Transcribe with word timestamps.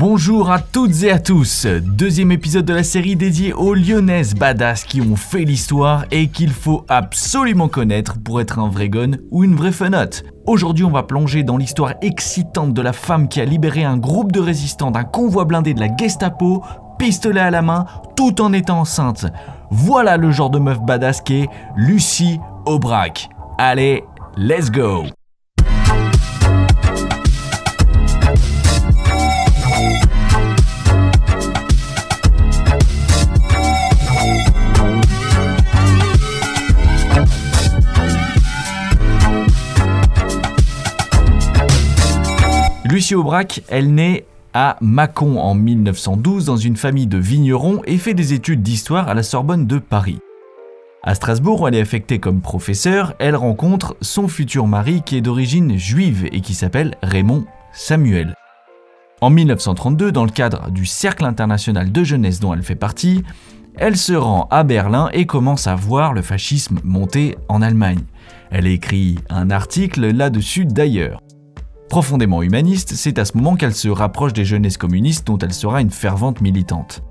Bonjour 0.00 0.50
à 0.50 0.60
toutes 0.60 1.02
et 1.02 1.10
à 1.10 1.18
tous, 1.18 1.66
deuxième 1.66 2.32
épisode 2.32 2.64
de 2.64 2.72
la 2.72 2.82
série 2.82 3.16
dédiée 3.16 3.52
aux 3.52 3.74
lyonnaises 3.74 4.34
badass 4.34 4.84
qui 4.84 5.02
ont 5.02 5.14
fait 5.14 5.44
l'histoire 5.44 6.06
et 6.10 6.28
qu'il 6.28 6.52
faut 6.52 6.86
absolument 6.88 7.68
connaître 7.68 8.18
pour 8.18 8.40
être 8.40 8.58
un 8.58 8.70
vrai 8.70 8.88
gun 8.88 9.18
ou 9.30 9.44
une 9.44 9.54
vraie 9.54 9.72
fenote. 9.72 10.24
Aujourd'hui 10.46 10.86
on 10.86 10.90
va 10.90 11.02
plonger 11.02 11.42
dans 11.42 11.58
l'histoire 11.58 11.96
excitante 12.00 12.72
de 12.72 12.80
la 12.80 12.94
femme 12.94 13.28
qui 13.28 13.42
a 13.42 13.44
libéré 13.44 13.84
un 13.84 13.98
groupe 13.98 14.32
de 14.32 14.40
résistants 14.40 14.90
d'un 14.90 15.04
convoi 15.04 15.44
blindé 15.44 15.74
de 15.74 15.80
la 15.80 15.94
Gestapo, 15.94 16.64
pistolet 16.98 17.42
à 17.42 17.50
la 17.50 17.60
main, 17.60 17.84
tout 18.16 18.40
en 18.40 18.54
étant 18.54 18.80
enceinte. 18.80 19.26
Voilà 19.70 20.16
le 20.16 20.30
genre 20.30 20.48
de 20.48 20.60
meuf 20.60 20.80
badass 20.80 21.20
qu'est 21.20 21.48
Lucie 21.76 22.40
Aubrac. 22.64 23.28
Allez, 23.58 24.04
let's 24.38 24.70
go 24.70 25.04
Elle 43.68 43.92
naît 43.92 44.24
à 44.54 44.76
Mâcon 44.80 45.38
en 45.38 45.54
1912 45.54 46.44
dans 46.44 46.56
une 46.56 46.76
famille 46.76 47.08
de 47.08 47.18
vignerons 47.18 47.82
et 47.84 47.98
fait 47.98 48.14
des 48.14 48.34
études 48.34 48.62
d'histoire 48.62 49.08
à 49.08 49.14
la 49.14 49.24
Sorbonne 49.24 49.66
de 49.66 49.78
Paris. 49.78 50.18
À 51.02 51.16
Strasbourg, 51.16 51.62
où 51.62 51.66
elle 51.66 51.74
est 51.74 51.80
affectée 51.80 52.20
comme 52.20 52.40
professeure, 52.40 53.14
elle 53.18 53.34
rencontre 53.34 53.96
son 54.00 54.28
futur 54.28 54.68
mari 54.68 55.02
qui 55.04 55.16
est 55.16 55.22
d'origine 55.22 55.76
juive 55.76 56.28
et 56.30 56.40
qui 56.40 56.54
s'appelle 56.54 56.94
Raymond 57.02 57.46
Samuel. 57.72 58.34
En 59.20 59.30
1932, 59.30 60.12
dans 60.12 60.24
le 60.24 60.30
cadre 60.30 60.70
du 60.70 60.86
Cercle 60.86 61.24
international 61.24 61.90
de 61.90 62.04
jeunesse 62.04 62.38
dont 62.38 62.54
elle 62.54 62.62
fait 62.62 62.76
partie, 62.76 63.24
elle 63.76 63.96
se 63.96 64.12
rend 64.12 64.46
à 64.52 64.62
Berlin 64.62 65.08
et 65.12 65.26
commence 65.26 65.66
à 65.66 65.74
voir 65.74 66.12
le 66.12 66.22
fascisme 66.22 66.78
monter 66.84 67.36
en 67.48 67.60
Allemagne. 67.60 68.04
Elle 68.50 68.68
écrit 68.68 69.18
un 69.30 69.50
article 69.50 70.12
là-dessus 70.12 70.64
d'ailleurs. 70.64 71.20
Profondément 71.90 72.40
humaniste, 72.40 72.94
c'est 72.94 73.18
à 73.18 73.24
ce 73.24 73.36
moment 73.36 73.56
qu'elle 73.56 73.74
se 73.74 73.88
rapproche 73.88 74.32
des 74.32 74.44
jeunesses 74.44 74.76
communistes 74.76 75.26
dont 75.26 75.38
elle 75.38 75.52
sera 75.52 75.80
une 75.80 75.90
fervente 75.90 76.40
militante. 76.40 77.02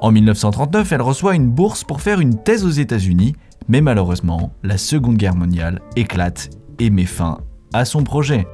En 0.00 0.10
1939, 0.10 0.92
elle 0.92 1.02
reçoit 1.02 1.34
une 1.34 1.50
bourse 1.50 1.84
pour 1.84 2.00
faire 2.00 2.18
une 2.18 2.42
thèse 2.42 2.64
aux 2.64 2.70
États-Unis, 2.70 3.36
mais 3.68 3.82
malheureusement, 3.82 4.54
la 4.62 4.78
Seconde 4.78 5.18
Guerre 5.18 5.36
mondiale 5.36 5.82
éclate 5.94 6.48
et 6.78 6.88
met 6.88 7.04
fin 7.04 7.36
à 7.74 7.84
son 7.84 8.02
projet. 8.02 8.46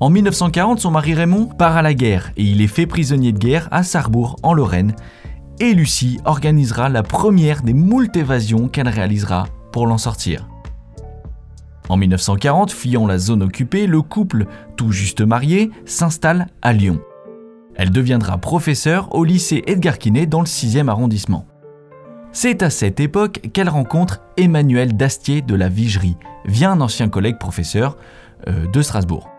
En 0.00 0.10
1940, 0.10 0.80
son 0.80 0.90
mari 0.90 1.14
Raymond 1.14 1.46
part 1.46 1.76
à 1.76 1.82
la 1.82 1.94
guerre 1.94 2.32
et 2.36 2.42
il 2.42 2.60
est 2.60 2.66
fait 2.66 2.86
prisonnier 2.86 3.30
de 3.30 3.38
guerre 3.38 3.68
à 3.70 3.84
Sarrebourg, 3.84 4.34
en 4.42 4.52
Lorraine, 4.52 4.96
et 5.60 5.74
Lucie 5.74 6.18
organisera 6.24 6.88
la 6.88 7.04
première 7.04 7.62
des 7.62 7.72
moult 7.72 8.16
évasions 8.16 8.66
qu'elle 8.66 8.88
réalisera 8.88 9.46
pour 9.70 9.86
l'en 9.86 9.98
sortir. 9.98 10.48
En 11.88 11.96
1940, 11.96 12.70
fuyant 12.70 13.06
la 13.06 13.18
zone 13.18 13.42
occupée, 13.42 13.86
le 13.86 14.02
couple, 14.02 14.46
tout 14.76 14.92
juste 14.92 15.20
marié, 15.20 15.70
s'installe 15.86 16.48
à 16.62 16.72
Lyon. 16.72 17.00
Elle 17.74 17.90
deviendra 17.90 18.38
professeure 18.38 19.14
au 19.14 19.24
lycée 19.24 19.62
Edgar 19.66 19.98
Quinet 19.98 20.26
dans 20.26 20.40
le 20.40 20.46
6e 20.46 20.88
arrondissement. 20.88 21.46
C'est 22.32 22.62
à 22.62 22.70
cette 22.70 23.00
époque 23.00 23.50
qu'elle 23.52 23.68
rencontre 23.68 24.20
Emmanuel 24.36 24.96
Dastier 24.96 25.40
de 25.40 25.54
la 25.54 25.68
Vigerie, 25.68 26.16
via 26.44 26.70
un 26.70 26.80
ancien 26.80 27.08
collègue 27.08 27.38
professeur 27.38 27.96
euh, 28.48 28.66
de 28.66 28.82
Strasbourg. 28.82 29.30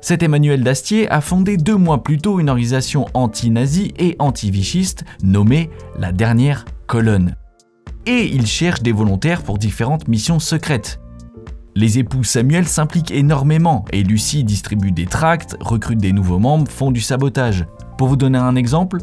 Cet 0.00 0.22
Emmanuel 0.22 0.62
Dastier 0.62 1.10
a 1.10 1.20
fondé 1.20 1.56
deux 1.56 1.76
mois 1.76 2.02
plus 2.02 2.18
tôt 2.18 2.40
une 2.40 2.48
organisation 2.48 3.06
anti-nazie 3.12 3.92
et 3.98 4.16
anti-vichiste 4.18 5.04
nommée 5.22 5.68
la 5.98 6.12
Dernière 6.12 6.64
Colonne. 6.86 7.36
Et 8.06 8.24
il 8.26 8.46
cherche 8.46 8.82
des 8.82 8.92
volontaires 8.92 9.42
pour 9.42 9.58
différentes 9.58 10.08
missions 10.08 10.38
secrètes. 10.38 10.99
Les 11.76 11.98
époux 11.98 12.24
Samuel 12.24 12.66
s'impliquent 12.66 13.12
énormément 13.12 13.84
et 13.92 14.02
Lucie 14.02 14.42
distribue 14.42 14.90
des 14.90 15.06
tracts, 15.06 15.56
recrute 15.60 15.98
des 15.98 16.12
nouveaux 16.12 16.38
membres, 16.40 16.70
font 16.70 16.90
du 16.90 17.00
sabotage. 17.00 17.66
Pour 17.96 18.08
vous 18.08 18.16
donner 18.16 18.38
un 18.38 18.56
exemple, 18.56 18.98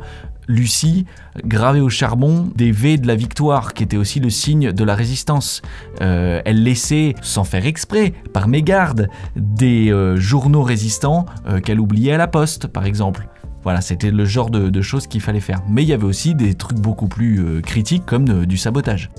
Lucie 0.47 1.05
gravait 1.45 1.79
au 1.79 1.89
charbon 1.89 2.49
des 2.55 2.71
V 2.71 2.97
de 2.97 3.07
la 3.07 3.15
victoire, 3.15 3.73
qui 3.73 3.83
était 3.83 3.97
aussi 3.97 4.19
le 4.19 4.29
signe 4.29 4.71
de 4.71 4.83
la 4.83 4.95
résistance. 4.95 5.61
Euh, 6.01 6.41
elle 6.45 6.63
laissait, 6.63 7.15
sans 7.21 7.43
faire 7.43 7.65
exprès, 7.65 8.13
par 8.33 8.47
mégarde, 8.47 9.09
des 9.35 9.91
euh, 9.91 10.17
journaux 10.17 10.63
résistants 10.63 11.25
euh, 11.47 11.59
qu'elle 11.59 11.79
oubliait 11.79 12.13
à 12.13 12.17
la 12.17 12.27
poste, 12.27 12.67
par 12.67 12.85
exemple. 12.85 13.27
Voilà, 13.63 13.81
c'était 13.81 14.11
le 14.11 14.25
genre 14.25 14.49
de, 14.49 14.69
de 14.69 14.81
choses 14.81 15.07
qu'il 15.07 15.21
fallait 15.21 15.41
faire. 15.41 15.61
Mais 15.69 15.83
il 15.83 15.89
y 15.89 15.93
avait 15.93 16.05
aussi 16.05 16.35
des 16.35 16.53
trucs 16.53 16.79
beaucoup 16.79 17.07
plus 17.07 17.61
critiques 17.61 18.05
comme 18.05 18.45
du 18.45 18.55
sabotage 18.55 19.09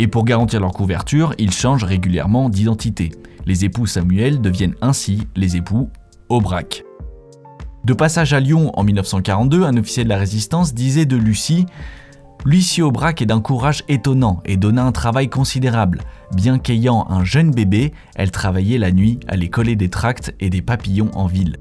et 0.00 0.06
pour 0.06 0.24
garantir 0.24 0.60
leur 0.60 0.72
couverture, 0.72 1.34
ils 1.36 1.52
changent 1.52 1.84
régulièrement 1.84 2.48
d'identité. 2.48 3.12
Les 3.44 3.66
époux 3.66 3.84
Samuel 3.84 4.40
deviennent 4.40 4.74
ainsi 4.80 5.28
les 5.36 5.56
époux 5.56 5.90
Aubrac. 6.30 6.84
De 7.84 7.92
passage 7.92 8.32
à 8.32 8.40
Lyon 8.40 8.70
en 8.72 8.82
1942, 8.82 9.62
un 9.62 9.76
officier 9.76 10.04
de 10.04 10.08
la 10.08 10.16
résistance 10.16 10.72
disait 10.72 11.04
de 11.04 11.16
Lucie 11.16 11.66
Lucie 12.46 12.80
Aubrac 12.80 13.20
est 13.20 13.26
d'un 13.26 13.42
courage 13.42 13.84
étonnant 13.88 14.40
et 14.46 14.56
donna 14.56 14.84
un 14.84 14.92
travail 14.92 15.28
considérable. 15.28 16.00
Bien 16.34 16.58
qu'ayant 16.58 17.06
un 17.10 17.22
jeune 17.22 17.50
bébé, 17.50 17.92
elle 18.14 18.30
travaillait 18.30 18.78
la 18.78 18.92
nuit 18.92 19.20
à 19.28 19.36
les 19.36 19.50
coller 19.50 19.76
des 19.76 19.90
tracts 19.90 20.34
et 20.40 20.48
des 20.48 20.62
papillons 20.62 21.10
en 21.12 21.26
ville. 21.26 21.58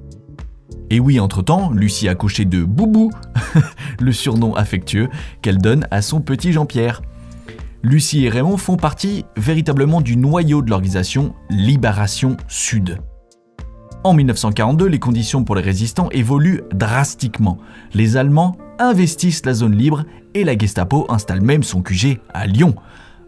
Et 0.90 1.02
oui, 1.02 1.20
entre-temps, 1.20 1.72
Lucie 1.72 2.08
a 2.08 2.16
couché 2.16 2.46
de 2.46 2.64
Boubou, 2.64 3.12
le 4.00 4.14
surnom 4.14 4.56
affectueux 4.56 5.10
qu'elle 5.42 5.58
donne 5.58 5.86
à 5.92 6.02
son 6.02 6.22
petit 6.22 6.54
Jean-Pierre. 6.54 7.02
Lucie 7.82 8.26
et 8.26 8.30
Raymond 8.30 8.58
font 8.58 8.76
partie 8.76 9.26
véritablement 9.38 10.02
du 10.02 10.18
noyau 10.18 10.62
de 10.62 10.70
l'organisation 10.70 11.34
Libération 11.50 12.36
Sud. 12.50 12.98
En 14.04 14.14
1942, 14.14 14.86
les 14.86 15.00
conditions 15.00 15.46
pour 15.46 15.56
les 15.56 15.62
résistants 15.62 16.10
évoluent 16.12 16.64
drastiquement. 16.74 17.58
Les 17.94 18.18
Allemands 18.18 18.58
investissent 18.80 19.46
la 19.46 19.54
zone 19.54 19.76
libre 19.76 20.04
et 20.34 20.44
la 20.44 20.58
Gestapo 20.58 21.06
installe 21.10 21.42
même 21.42 21.64
son 21.64 21.82
QG 21.82 22.20
à 22.34 22.48
Lyon, 22.48 22.76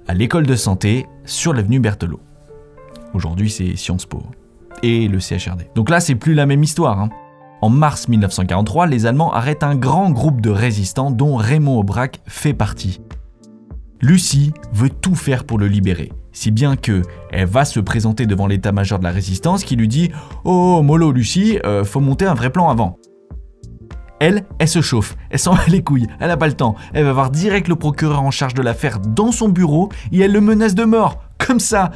à 0.08 0.14
l'école 0.14 0.46
de 0.46 0.56
santé 0.56 1.08
sur 1.24 1.54
l'avenue 1.54 1.80
Berthelot. 1.80 2.20
Aujourd'hui, 3.14 3.50
c'est 3.50 3.78
Sciences 3.78 4.06
Po 4.06 4.22
et 4.84 5.08
le 5.08 5.20
CHRD. 5.20 5.70
Donc 5.76 5.90
là, 5.90 6.02
c'est 6.02 6.16
plus 6.16 6.34
la 6.34 6.46
même 6.46 6.64
histoire. 6.64 7.00
Hein. 7.00 7.10
En 7.62 7.70
mars 7.70 8.10
1943, 8.10 8.88
les 8.88 9.06
Allemands 9.06 9.34
arrêtent 9.34 9.64
un 9.64 9.76
grand 9.76 10.10
groupe 10.10 10.42
de 10.42 10.50
résistants 10.50 11.12
dont 11.12 11.38
Raymond 11.38 11.80
Aubrac 11.80 12.20
fait 12.26 12.54
partie. 12.54 13.00
Lucie 14.02 14.52
veut 14.74 14.90
tout 14.90 15.16
faire 15.16 15.44
pour 15.44 15.60
le 15.60 15.68
libérer, 15.68 16.12
si 16.32 16.50
bien 16.50 16.76
que 16.76 17.04
elle 17.32 17.48
va 17.48 17.66
se 17.66 17.80
présenter 17.80 18.26
devant 18.26 18.48
l'état-major 18.48 18.98
de 18.98 19.04
la 19.04 19.12
résistance 19.12 19.64
qui 19.64 19.76
lui 19.76 19.88
dit 19.88 20.12
Oh 20.44 20.82
mollo 20.82 21.12
Lucie, 21.12 21.60
euh, 21.66 21.84
faut 21.84 22.00
monter 22.00 22.26
un 22.26 22.34
vrai 22.34 22.50
plan 22.50 22.70
avant. 22.70 22.98
Elle, 24.20 24.46
elle 24.60 24.68
se 24.68 24.82
chauffe, 24.82 25.16
elle 25.30 25.40
s'en 25.40 25.54
va 25.54 25.66
les 25.68 25.84
couilles, 25.84 26.08
elle 26.20 26.28
n'a 26.30 26.38
pas 26.38 26.48
le 26.48 26.54
temps. 26.54 26.76
Elle 26.94 27.06
va 27.06 27.14
voir 27.14 27.32
direct 27.32 27.68
le 27.68 27.76
procureur 27.76 28.22
en 28.22 28.32
charge 28.32 28.54
de 28.54 28.62
l'affaire 28.62 29.00
dans 29.00 29.32
son 29.32 29.50
bureau 29.50 29.90
et 30.12 30.20
elle 30.20 30.32
le 30.32 30.42
menace 30.42 30.76
de 30.76 30.84
mort, 30.84 31.24
comme 31.38 31.60
ça. 31.60 31.92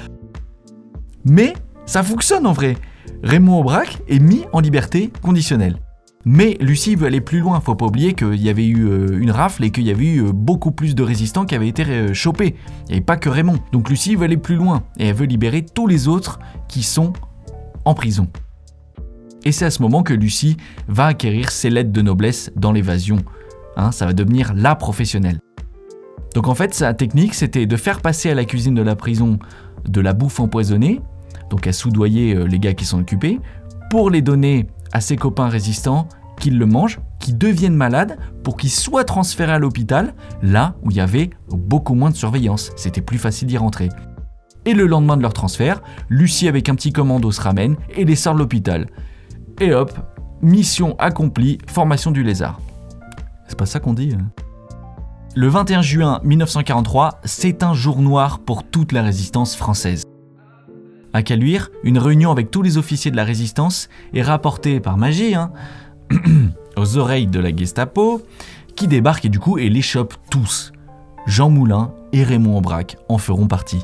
Mais 1.23 1.53
ça 1.85 2.03
fonctionne 2.03 2.45
en 2.45 2.53
vrai. 2.53 2.77
Raymond 3.23 3.59
Aubrac 3.59 4.01
est 4.07 4.19
mis 4.19 4.45
en 4.53 4.59
liberté 4.59 5.11
conditionnelle. 5.21 5.79
Mais 6.27 6.57
Lucie 6.59 6.95
veut 6.95 7.05
aller 7.05 7.21
plus 7.21 7.39
loin. 7.39 7.61
Faut 7.61 7.75
pas 7.75 7.85
oublier 7.85 8.13
qu'il 8.13 8.41
y 8.41 8.49
avait 8.49 8.65
eu 8.65 8.87
euh, 8.87 9.19
une 9.19 9.29
rafle 9.29 9.63
et 9.63 9.69
qu'il 9.69 9.83
y 9.83 9.91
avait 9.91 10.07
eu 10.07 10.23
euh, 10.23 10.31
beaucoup 10.33 10.71
plus 10.71 10.95
de 10.95 11.03
résistants 11.03 11.45
qui 11.45 11.53
avaient 11.53 11.67
été 11.67 11.85
euh, 11.85 12.13
chopés. 12.15 12.55
Et 12.89 12.99
pas 12.99 13.15
que 13.15 13.29
Raymond. 13.29 13.59
Donc 13.71 13.89
Lucie 13.89 14.15
veut 14.15 14.23
aller 14.23 14.37
plus 14.37 14.55
loin. 14.55 14.83
Et 14.97 15.07
elle 15.07 15.15
veut 15.15 15.27
libérer 15.27 15.63
tous 15.63 15.85
les 15.85 16.07
autres 16.07 16.39
qui 16.67 16.81
sont 16.81 17.13
en 17.85 17.93
prison. 17.93 18.27
Et 19.43 19.51
c'est 19.51 19.65
à 19.65 19.69
ce 19.69 19.83
moment 19.83 20.01
que 20.01 20.13
Lucie 20.13 20.57
va 20.87 21.05
acquérir 21.05 21.51
ses 21.51 21.69
lettres 21.69 21.91
de 21.91 22.01
noblesse 22.01 22.51
dans 22.55 22.71
l'évasion. 22.71 23.17
Hein, 23.77 23.91
ça 23.91 24.07
va 24.07 24.13
devenir 24.13 24.53
la 24.55 24.73
professionnelle. 24.73 25.39
Donc 26.33 26.47
en 26.47 26.55
fait, 26.55 26.73
sa 26.73 26.95
technique, 26.95 27.35
c'était 27.35 27.67
de 27.67 27.77
faire 27.77 28.01
passer 28.01 28.31
à 28.31 28.33
la 28.33 28.45
cuisine 28.45 28.73
de 28.73 28.81
la 28.81 28.95
prison 28.95 29.37
de 29.87 30.01
la 30.01 30.13
bouffe 30.13 30.39
empoisonnée, 30.39 30.99
donc 31.51 31.67
à 31.67 31.71
soudoyer 31.71 32.33
les 32.47 32.59
gars 32.59 32.73
qui 32.73 32.85
sont 32.85 32.99
occupés, 32.99 33.39
pour 33.91 34.09
les 34.09 34.21
donner 34.21 34.67
à 34.95 35.01
ses 35.01 35.17
copains 35.17 35.49
résistants 35.49 36.07
qu'ils 36.39 36.57
le 36.57 36.65
mangent, 36.65 37.01
qu'ils 37.19 37.37
deviennent 37.37 37.75
malades 37.75 38.17
pour 38.45 38.55
qu'ils 38.55 38.71
soient 38.71 39.03
transférés 39.03 39.51
à 39.51 39.59
l'hôpital, 39.59 40.13
là 40.41 40.75
où 40.83 40.91
il 40.91 40.95
y 40.95 41.01
avait 41.01 41.31
beaucoup 41.49 41.95
moins 41.95 42.11
de 42.11 42.15
surveillance. 42.15 42.71
C'était 42.77 43.01
plus 43.01 43.17
facile 43.17 43.49
d'y 43.49 43.57
rentrer. 43.57 43.89
Et 44.63 44.73
le 44.73 44.87
lendemain 44.87 45.17
de 45.17 45.21
leur 45.21 45.33
transfert, 45.33 45.81
Lucie 46.07 46.47
avec 46.47 46.69
un 46.69 46.75
petit 46.75 46.93
commando 46.93 47.29
se 47.33 47.41
ramène 47.41 47.75
et 47.89 48.05
les 48.05 48.15
sort 48.15 48.35
de 48.35 48.39
l'hôpital. 48.39 48.87
Et 49.59 49.73
hop, 49.73 49.91
mission 50.41 50.95
accomplie, 50.97 51.57
formation 51.67 52.11
du 52.11 52.23
lézard. 52.23 52.61
C'est 53.49 53.59
pas 53.59 53.65
ça 53.65 53.81
qu'on 53.81 53.93
dit. 53.93 54.15
Hein. 54.17 54.31
le 55.35 55.49
21 55.49 55.81
juin 55.81 56.21
1943, 56.23 57.19
c'est 57.25 57.63
un 57.63 57.73
jour 57.73 58.01
noir 58.01 58.39
pour 58.39 58.63
toute 58.63 58.93
la 58.93 59.03
résistance 59.03 59.57
française. 59.57 60.04
À 61.15 61.23
Caluire, 61.23 61.69
une 61.83 61.97
réunion 61.97 62.29
avec 62.29 62.51
tous 62.51 62.61
les 62.61 62.77
officiers 62.77 63.09
de 63.09 63.15
la 63.15 63.23
résistance 63.23 63.87
est 64.13 64.21
rapportée 64.21 64.81
par 64.81 64.97
magie 64.97 65.33
hein, 65.33 65.53
aux 66.77 66.97
oreilles 66.97 67.27
de 67.27 67.39
la 67.39 67.55
Gestapo, 67.55 68.21
qui 68.75 68.89
débarque 68.89 69.23
et 69.23 69.29
du 69.29 69.39
coup 69.39 69.57
et 69.57 69.69
les 69.69 69.81
chope 69.81 70.15
tous. 70.29 70.73
Jean 71.25 71.49
Moulin 71.49 71.93
et 72.11 72.21
Raymond 72.21 72.57
Aubrac 72.57 72.97
en 73.07 73.17
feront 73.17 73.47
partie. 73.47 73.81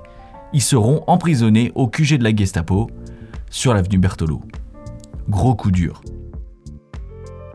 Ils 0.52 0.62
seront 0.62 1.06
emprisonnés 1.08 1.72
au 1.74 1.88
QG 1.88 2.18
de 2.18 2.24
la 2.26 2.36
Gestapo 2.36 2.90
sur 3.50 3.74
l'avenue 3.74 3.98
Berthelot. 3.98 4.42
Gros 5.30 5.56
coup 5.56 5.72
dur. 5.72 6.02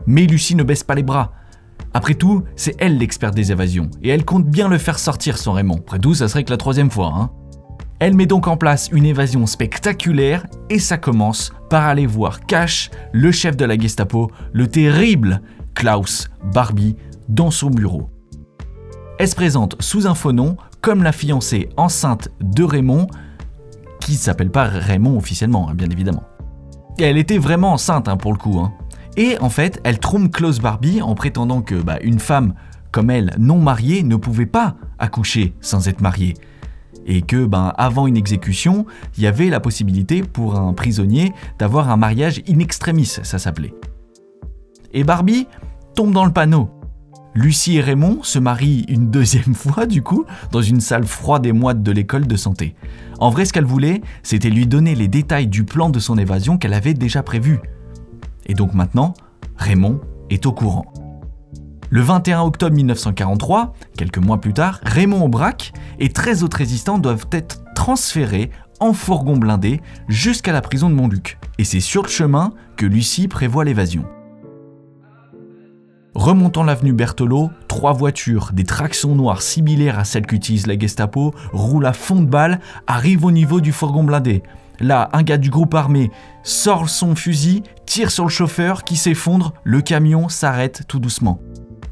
Mais 0.07 0.25
Lucie 0.25 0.55
ne 0.55 0.63
baisse 0.63 0.83
pas 0.83 0.95
les 0.95 1.03
bras. 1.03 1.33
Après 1.93 2.15
tout, 2.15 2.43
c'est 2.55 2.75
elle 2.79 2.97
l'experte 2.97 3.35
des 3.35 3.51
évasions, 3.51 3.91
et 4.01 4.09
elle 4.09 4.25
compte 4.25 4.47
bien 4.47 4.69
le 4.69 4.79
faire 4.79 4.97
sortir 4.97 5.37
son 5.37 5.51
Raymond. 5.51 5.81
Après 5.85 5.99
tout, 5.99 6.15
ça 6.15 6.27
serait 6.27 6.43
que 6.43 6.49
la 6.49 6.57
troisième 6.57 6.89
fois. 6.89 7.13
Hein. 7.15 7.29
Elle 7.99 8.15
met 8.15 8.27
donc 8.27 8.47
en 8.47 8.57
place 8.57 8.89
une 8.91 9.05
évasion 9.05 9.47
spectaculaire, 9.47 10.45
et 10.69 10.77
ça 10.77 10.97
commence 10.97 11.51
par 11.69 11.85
aller 11.85 12.05
voir 12.05 12.45
Cash, 12.45 12.91
le 13.11 13.31
chef 13.31 13.57
de 13.57 13.65
la 13.65 13.77
Gestapo, 13.77 14.29
le 14.53 14.67
terrible 14.67 15.41
Klaus 15.73 16.29
Barbie, 16.53 16.95
dans 17.27 17.49
son 17.49 17.69
bureau. 17.71 18.09
Elle 19.17 19.27
se 19.27 19.35
présente 19.35 19.75
sous 19.81 20.05
un 20.05 20.13
faux 20.13 20.31
nom 20.31 20.57
comme 20.81 21.01
la 21.01 21.11
fiancée 21.11 21.69
enceinte 21.75 22.29
de 22.39 22.63
Raymond, 22.63 23.07
qui 23.99 24.13
s'appelle 24.13 24.51
pas 24.51 24.65
Raymond 24.65 25.17
officiellement, 25.17 25.67
hein, 25.67 25.73
bien 25.73 25.89
évidemment. 25.89 26.23
Et 26.99 27.03
elle 27.03 27.17
était 27.17 27.39
vraiment 27.39 27.73
enceinte 27.73 28.07
hein, 28.07 28.17
pour 28.17 28.31
le 28.31 28.37
coup. 28.37 28.59
Hein. 28.59 28.73
Et 29.17 29.39
en 29.39 29.49
fait, 29.49 29.81
elle 29.83 29.97
trompe 29.97 30.31
Klaus 30.31 30.59
Barbie 30.59 31.01
en 31.01 31.15
prétendant 31.15 31.61
que 31.61 31.75
bah, 31.75 31.97
une 32.01 32.19
femme 32.19 32.53
comme 32.91 33.09
elle, 33.09 33.33
non 33.39 33.59
mariée, 33.59 34.03
ne 34.03 34.15
pouvait 34.15 34.45
pas 34.45 34.75
accoucher 34.99 35.55
sans 35.61 35.87
être 35.87 36.01
mariée. 36.01 36.35
Et 37.07 37.21
que, 37.21 37.45
ben, 37.45 37.73
avant 37.77 38.05
une 38.05 38.17
exécution, 38.17 38.85
il 39.17 39.23
y 39.23 39.27
avait 39.27 39.49
la 39.49 39.59
possibilité 39.59 40.21
pour 40.21 40.57
un 40.57 40.73
prisonnier 40.73 41.33
d'avoir 41.57 41.89
un 41.89 41.97
mariage 41.97 42.41
in 42.47 42.59
extremis, 42.59 43.05
ça 43.05 43.39
s'appelait. 43.39 43.73
Et 44.93 45.03
Barbie 45.03 45.47
tombe 45.95 46.13
dans 46.13 46.25
le 46.25 46.33
panneau. 46.33 46.69
Lucie 47.33 47.77
et 47.77 47.81
Raymond 47.81 48.23
se 48.23 48.39
marient 48.39 48.85
une 48.89 49.11
deuxième 49.11 49.55
fois, 49.55 49.85
du 49.85 50.01
coup, 50.01 50.25
dans 50.51 50.61
une 50.61 50.81
salle 50.81 51.05
froide 51.05 51.45
et 51.45 51.53
moite 51.53 51.83
de 51.83 51.91
l'école 51.91 52.27
de 52.27 52.35
santé. 52.35 52.75
En 53.19 53.29
vrai, 53.29 53.45
ce 53.45 53.53
qu'elle 53.53 53.65
voulait, 53.65 54.01
c'était 54.23 54.49
lui 54.49 54.67
donner 54.67 54.95
les 54.95 55.07
détails 55.07 55.47
du 55.47 55.63
plan 55.63 55.89
de 55.89 55.99
son 55.99 56.17
évasion 56.17 56.57
qu'elle 56.57 56.73
avait 56.73 56.93
déjà 56.93 57.23
prévu. 57.23 57.59
Et 58.47 58.53
donc 58.53 58.73
maintenant, 58.73 59.13
Raymond 59.55 60.01
est 60.29 60.45
au 60.45 60.51
courant. 60.51 60.85
Le 61.89 62.01
21 62.01 62.41
octobre 62.41 62.75
1943, 62.75 63.73
quelques 63.97 64.17
mois 64.17 64.41
plus 64.41 64.51
tard, 64.51 64.81
Raymond 64.83 65.23
Aubrac 65.23 65.71
et 65.99 66.09
13 66.09 66.43
autres 66.43 66.57
résistants 66.57 66.97
doivent 66.97 67.27
être 67.31 67.63
transférés 67.75 68.51
en 68.81 68.91
fourgon 68.91 69.37
blindé 69.37 69.79
jusqu'à 70.09 70.51
la 70.51 70.61
prison 70.61 70.89
de 70.89 70.95
Montluc. 70.95 71.39
Et 71.57 71.63
c'est 71.63 71.79
sur 71.79 72.03
le 72.03 72.09
chemin 72.09 72.51
que 72.75 72.85
Lucie 72.85 73.29
prévoit 73.29 73.63
l'évasion. 73.63 74.03
Remontant 76.13 76.63
l'avenue 76.63 76.91
Berthelot, 76.91 77.51
trois 77.69 77.93
voitures, 77.93 78.49
des 78.51 78.65
tractions 78.65 79.15
noires 79.15 79.41
similaires 79.41 79.97
à 79.97 80.03
celles 80.03 80.25
qu'utilise 80.25 80.67
la 80.67 80.77
Gestapo, 80.77 81.33
roulent 81.53 81.85
à 81.85 81.93
fond 81.93 82.21
de 82.21 82.25
balle, 82.25 82.59
arrivent 82.87 83.23
au 83.23 83.31
niveau 83.31 83.61
du 83.61 83.71
fourgon 83.71 84.03
blindé. 84.03 84.43
Là, 84.81 85.09
un 85.13 85.23
gars 85.23 85.37
du 85.37 85.49
groupe 85.49 85.73
armé 85.73 86.11
sort 86.43 86.89
son 86.89 87.15
fusil, 87.15 87.63
tire 87.85 88.11
sur 88.11 88.25
le 88.25 88.29
chauffeur 88.29 88.83
qui 88.83 88.97
s'effondre, 88.97 89.53
le 89.63 89.81
camion 89.81 90.27
s'arrête 90.27 90.83
tout 90.87 90.99
doucement. 90.99 91.39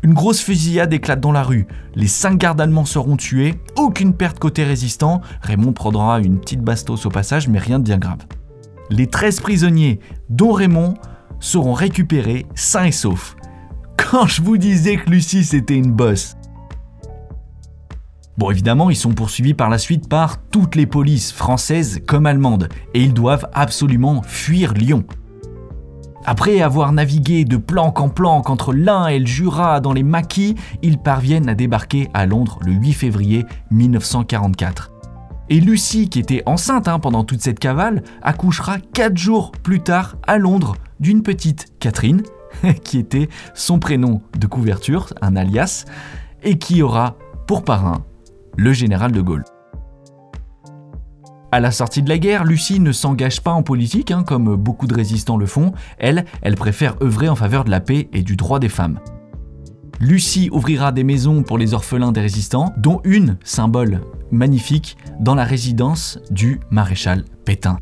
Une 0.06 0.14
grosse 0.14 0.40
fusillade 0.40 0.94
éclate 0.94 1.20
dans 1.20 1.32
la 1.32 1.42
rue. 1.42 1.66
Les 1.96 2.06
cinq 2.06 2.38
gardes 2.38 2.62
allemands 2.62 2.86
seront 2.86 3.18
tués, 3.18 3.56
aucune 3.76 4.14
perte 4.14 4.38
côté 4.38 4.64
résistant. 4.64 5.22
Raymond 5.42 5.74
prendra 5.74 6.20
une 6.20 6.40
petite 6.40 6.62
bastos 6.62 7.08
au 7.08 7.10
passage, 7.10 7.48
mais 7.48 7.58
rien 7.58 7.80
de 7.80 7.86
bien 7.86 7.98
grave. 7.98 8.20
Les 8.92 9.08
13 9.08 9.40
prisonniers, 9.40 10.00
dont 10.30 10.52
Raymond, 10.52 10.94
seront 11.40 11.74
récupérés 11.74 12.46
sains 12.54 12.84
et 12.84 12.92
saufs 12.92 13.36
quand 13.98 14.28
je 14.28 14.44
vous 14.44 14.60
disais 14.60 14.98
que 14.98 15.10
Lucie 15.10 15.44
c'était 15.44 15.76
une 15.76 15.92
bosse. 15.92 16.36
Bon, 18.38 18.52
évidemment, 18.52 18.92
ils 18.92 18.96
sont 18.96 19.14
poursuivis 19.14 19.56
par 19.56 19.72
la 19.72 19.80
suite 19.80 20.08
par 20.08 20.40
toutes 20.52 20.76
les 20.76 20.86
polices, 20.86 21.32
françaises 21.32 22.00
comme 22.06 22.28
allemandes, 22.28 22.70
et 22.94 23.02
ils 23.02 23.14
doivent 23.14 23.50
absolument 23.54 24.22
fuir 24.22 24.76
Lyon. 24.76 25.04
Après 26.28 26.62
avoir 26.62 26.92
navigué 26.92 27.46
de 27.46 27.58
planque 27.58 28.00
en 28.00 28.10
planque 28.10 28.50
entre 28.50 28.74
l'Ain 28.74 29.08
et 29.08 29.20
le 29.20 29.28
Jura 29.28 29.80
dans 29.80 29.94
les 29.94 30.02
maquis, 30.02 30.56
ils 30.82 30.98
parviennent 30.98 31.48
à 31.48 31.54
débarquer 31.54 32.10
à 32.16 32.26
Londres 32.26 32.58
le 32.66 32.72
8 32.72 32.94
février 32.94 33.46
1944. 33.70 34.92
Et 35.50 35.60
Lucie, 35.60 36.10
qui 36.10 36.20
était 36.20 36.42
enceinte 36.48 36.88
hein, 36.88 36.98
pendant 36.98 37.24
toute 37.24 37.42
cette 37.42 37.60
cavale, 37.60 38.02
accouchera 38.24 38.80
4 38.80 39.16
jours 39.16 39.52
plus 39.52 39.82
tard 39.82 40.16
à 40.26 40.40
Londres 40.40 40.76
d'une 41.00 41.22
petite 41.22 41.68
Catherine, 41.80 42.24
qui 42.84 42.98
était 42.98 43.30
son 43.54 43.78
prénom 43.78 44.22
de 44.36 44.48
couverture, 44.48 45.14
un 45.22 45.36
alias, 45.36 45.86
et 46.42 46.58
qui 46.58 46.82
aura 46.82 47.18
pour 47.46 47.64
parrain 47.64 48.04
le 48.58 48.74
général 48.74 49.12
de 49.12 49.22
Gaulle. 49.22 49.44
À 51.56 51.62
la 51.62 51.72
sortie 51.72 52.04
de 52.04 52.10
la 52.10 52.18
guerre, 52.18 52.44
Lucie 52.44 52.82
ne 52.82 52.92
s'engage 52.92 53.40
pas 53.40 53.54
en 53.54 53.64
politique, 53.64 54.12
hein, 54.12 54.24
comme 54.24 54.58
beaucoup 54.58 54.88
de 54.88 54.94
résistants 54.94 55.38
le 55.38 55.46
font. 55.46 55.72
Elle, 55.98 56.26
elle 56.42 56.56
préfère 56.56 57.02
œuvrer 57.02 57.30
en 57.30 57.36
faveur 57.38 57.64
de 57.64 57.72
la 57.72 57.80
paix 57.80 58.10
et 58.12 58.24
du 58.24 58.36
droit 58.36 58.60
des 58.60 58.68
femmes. 58.68 59.00
Lucie 60.02 60.50
ouvrira 60.52 60.92
des 60.92 61.06
maisons 61.06 61.44
pour 61.44 61.58
les 61.58 61.74
orphelins 61.74 62.12
des 62.12 62.20
résistants, 62.20 62.74
dont 62.76 63.00
une, 63.06 63.38
symbole 63.46 64.02
magnifique, 64.32 64.98
dans 65.22 65.34
la 65.34 65.46
résidence 65.46 66.20
du 66.30 66.60
maréchal 66.72 67.24
Pétain. 67.46 67.78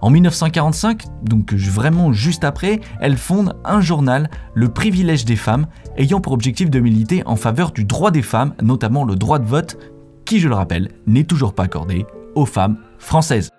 En 0.00 0.10
1945, 0.10 1.04
donc 1.22 1.54
vraiment 1.54 2.12
juste 2.12 2.42
après, 2.42 2.80
elle 2.98 3.16
fonde 3.16 3.54
un 3.64 3.80
journal, 3.82 4.28
Le 4.52 4.68
Privilège 4.68 5.24
des 5.24 5.36
femmes, 5.36 5.68
ayant 5.96 6.20
pour 6.20 6.32
objectif 6.32 6.70
de 6.70 6.80
militer 6.80 7.22
en 7.24 7.36
faveur 7.36 7.70
du 7.70 7.84
droit 7.84 8.10
des 8.10 8.22
femmes, 8.22 8.52
notamment 8.60 9.04
le 9.04 9.14
droit 9.14 9.38
de 9.38 9.46
vote, 9.46 9.78
qui, 10.24 10.40
je 10.40 10.48
le 10.48 10.56
rappelle, 10.56 10.88
n'est 11.06 11.22
toujours 11.22 11.54
pas 11.54 11.62
accordé 11.62 12.04
aux 12.34 12.46
femmes 12.46 12.76
françaises. 12.98 13.50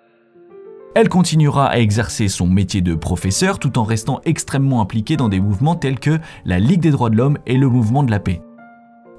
Elle 0.94 1.10
continuera 1.10 1.66
à 1.66 1.78
exercer 1.78 2.28
son 2.28 2.46
métier 2.46 2.80
de 2.80 2.94
professeur 2.94 3.58
tout 3.58 3.78
en 3.78 3.84
restant 3.84 4.22
extrêmement 4.24 4.80
impliquée 4.80 5.18
dans 5.18 5.28
des 5.28 5.40
mouvements 5.40 5.74
tels 5.74 6.00
que 6.00 6.18
la 6.46 6.58
Ligue 6.58 6.80
des 6.80 6.90
droits 6.90 7.10
de 7.10 7.16
l'homme 7.16 7.36
et 7.46 7.58
le 7.58 7.68
mouvement 7.68 8.02
de 8.02 8.10
la 8.10 8.18
paix. 8.18 8.40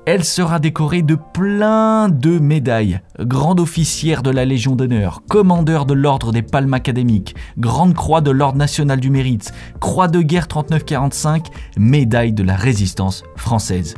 Elle 0.08 0.24
sera 0.24 0.58
décorée 0.58 1.02
de 1.02 1.16
plein 1.16 2.08
de 2.08 2.40
médailles. 2.40 3.02
Grande 3.20 3.60
officière 3.60 4.24
de 4.24 4.32
la 4.32 4.46
Légion 4.46 4.76
d'honneur, 4.76 5.22
commandeur 5.30 5.86
de 5.86 5.94
l'Ordre 5.94 6.32
des 6.32 6.42
Palmes 6.42 6.74
académiques, 6.74 7.36
Grande 7.58 7.94
Croix 7.94 8.22
de 8.22 8.32
l'Ordre 8.32 8.58
national 8.58 9.02
du 9.02 9.10
mérite, 9.10 9.54
Croix 9.82 10.08
de 10.08 10.22
guerre 10.22 10.48
39-45, 10.48 11.48
médaille 11.78 12.32
de 12.32 12.44
la 12.44 12.56
résistance 12.56 13.24
française. 13.36 13.96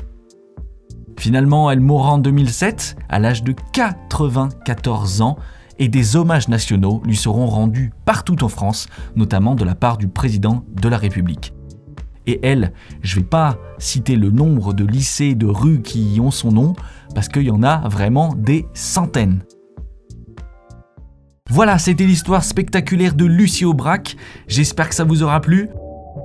Finalement, 1.19 1.69
elle 1.69 1.81
mourra 1.81 2.13
en 2.13 2.17
2007, 2.17 2.95
à 3.09 3.19
l'âge 3.19 3.43
de 3.43 3.53
94 3.73 5.21
ans, 5.21 5.37
et 5.77 5.89
des 5.89 6.15
hommages 6.15 6.47
nationaux 6.47 7.01
lui 7.05 7.17
seront 7.17 7.45
rendus 7.45 7.91
partout 8.05 8.41
en 8.41 8.47
France, 8.47 8.87
notamment 9.17 9.53
de 9.53 9.65
la 9.65 9.75
part 9.75 9.97
du 9.97 10.07
président 10.07 10.63
de 10.81 10.87
la 10.87 10.97
République. 10.97 11.53
Et 12.25 12.39
elle, 12.41 12.71
je 13.01 13.17
ne 13.17 13.21
vais 13.21 13.27
pas 13.27 13.57
citer 13.79 14.15
le 14.15 14.31
nombre 14.31 14.73
de 14.73 14.85
lycées, 14.85 15.35
de 15.35 15.45
rues 15.45 15.81
qui 15.81 16.19
ont 16.21 16.31
son 16.31 16.53
nom, 16.53 16.73
parce 17.13 17.27
qu'il 17.27 17.43
y 17.43 17.51
en 17.51 17.63
a 17.63 17.89
vraiment 17.89 18.33
des 18.33 18.65
centaines. 18.73 19.43
Voilà, 21.49 21.79
c'était 21.79 22.05
l'histoire 22.05 22.45
spectaculaire 22.45 23.13
de 23.13 23.25
Lucie 23.25 23.65
Aubrac. 23.65 24.15
J'espère 24.47 24.87
que 24.87 24.95
ça 24.95 25.03
vous 25.03 25.21
aura 25.21 25.41
plu. 25.41 25.67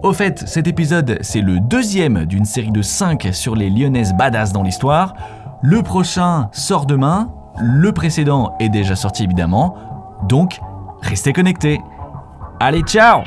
Au 0.04 0.12
fait, 0.12 0.46
cet 0.46 0.66
épisode, 0.66 1.16
c'est 1.23 1.40
le 1.40 1.61
deuxième 1.61 2.26
d'une 2.26 2.44
série 2.44 2.70
de 2.70 2.82
5 2.82 3.30
sur 3.32 3.56
les 3.56 3.70
lyonnaises 3.70 4.12
badass 4.12 4.52
dans 4.52 4.62
l'histoire. 4.62 5.14
Le 5.62 5.82
prochain 5.82 6.50
sort 6.52 6.84
demain. 6.84 7.32
Le 7.58 7.90
précédent 7.90 8.54
est 8.61 8.68
déjà 8.68 8.96
sorti 8.96 9.25
évidemment. 9.25 9.75
Donc, 10.28 10.61
restez 11.00 11.32
connectés. 11.32 11.80
Allez, 12.61 12.82
ciao 12.82 13.23